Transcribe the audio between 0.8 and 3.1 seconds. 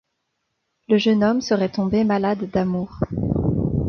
Le jeune homme serait tombé malade d'amour.